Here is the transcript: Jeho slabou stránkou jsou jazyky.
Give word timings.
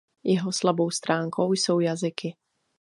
Jeho 0.23 0.51
slabou 0.53 0.89
stránkou 0.91 1.53
jsou 1.53 1.79
jazyky. 1.79 2.35